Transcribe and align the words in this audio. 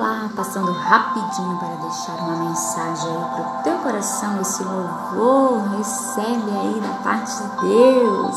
Olá, 0.00 0.30
passando 0.34 0.72
rapidinho 0.72 1.58
para 1.58 1.76
deixar 1.76 2.12
uma 2.22 2.36
mensagem 2.36 3.06
aí 3.06 3.24
para 3.34 3.42
o 3.42 3.62
teu 3.62 3.76
coração, 3.80 4.40
esse 4.40 4.64
louvor, 4.64 5.60
recebe 5.76 6.50
aí 6.50 6.80
da 6.80 6.94
parte 7.04 7.30
de 7.36 7.68
Deus. 7.68 8.36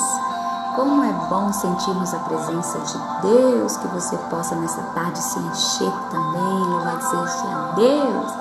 Como 0.76 1.02
é 1.06 1.14
bom 1.30 1.54
sentirmos 1.54 2.14
a 2.14 2.20
presença 2.20 2.80
de 2.80 2.98
Deus, 3.22 3.78
que 3.78 3.88
você 3.88 4.18
possa 4.30 4.56
nessa 4.56 4.82
tarde 4.94 5.18
se 5.20 5.40
encher 5.40 5.94
também, 6.12 6.66
louvado 6.68 7.02
seja 7.02 7.72
Deus. 7.78 8.34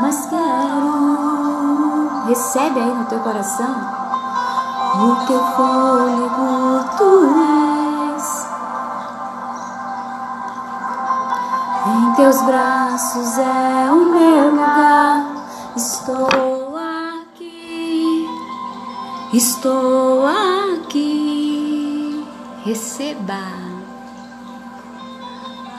Mas 0.00 0.24
quero, 0.24 2.08
recebe 2.28 2.80
aí 2.80 2.94
no 2.94 3.04
teu 3.04 3.20
coração, 3.20 3.76
o 5.02 5.26
teu 5.26 5.44
fôlego 5.48 6.83
Em 11.86 12.14
teus 12.14 12.40
braços 12.42 13.38
é 13.38 13.92
o 13.92 14.10
meu 14.10 14.50
lugar, 14.50 15.46
estou 15.76 16.76
aqui, 16.76 18.26
estou 19.34 20.26
aqui 20.26 21.44
receba. 22.64 23.38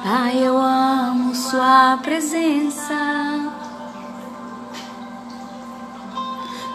Pai, 0.04 0.38
eu 0.38 0.56
amo 0.56 1.34
Sua 1.34 1.98
presença. 2.04 2.94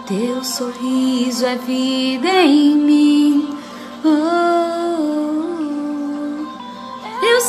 Teu 0.06 0.42
sorriso 0.42 1.46
é 1.46 1.54
vida 1.54 2.28
em 2.42 2.74
mim. 2.76 3.29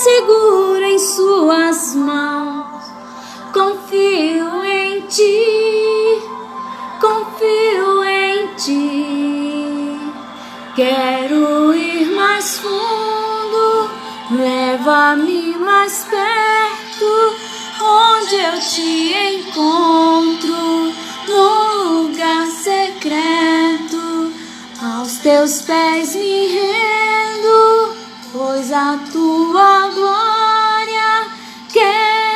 Seguro 0.01 0.83
em 0.83 0.97
Suas 0.97 1.93
mãos, 1.93 2.81
confio 3.53 4.65
em 4.65 5.01
Ti, 5.01 6.23
confio 6.99 8.03
em 8.03 8.47
Ti. 8.55 9.99
Quero 10.75 11.75
ir 11.75 12.15
mais 12.15 12.57
fundo, 12.57 13.89
leva-me 14.31 15.55
mais 15.57 16.07
perto, 16.09 17.35
onde 17.79 18.35
eu 18.37 18.59
te 18.59 19.13
encontro, 19.35 20.93
no 21.27 22.05
lugar 22.07 22.47
secreto, 22.47 24.33
aos 24.81 25.17
teus 25.17 25.61
pés 25.61 26.15
me 26.15 26.47
rendo, 26.47 27.10
pois 28.31 28.71
a 28.71 28.97
tua 29.11 29.89
glória 29.89 31.31
quero 31.71 32.31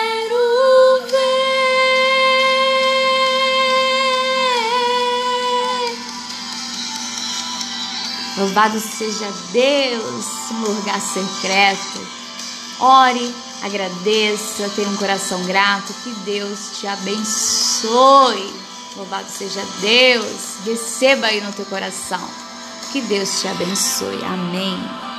Louvado 8.37 8.79
seja 8.81 9.31
Deus 9.53 10.25
no 10.51 10.71
lugar 10.71 10.99
secreto. 10.99 12.05
Ore, 12.79 13.33
agradeça, 13.63 14.69
tenha 14.75 14.89
um 14.89 14.97
coração 14.97 15.41
grato. 15.45 15.93
Que 16.03 16.11
Deus 16.25 16.77
te 16.77 16.85
abençoe. 16.85 18.53
Louvado 18.97 19.29
seja 19.29 19.63
Deus. 19.79 20.57
Receba 20.65 21.27
aí 21.27 21.39
no 21.39 21.53
teu 21.53 21.65
coração. 21.65 22.29
Que 22.91 22.99
Deus 23.01 23.39
te 23.39 23.47
abençoe. 23.47 24.21
Amém. 24.25 25.05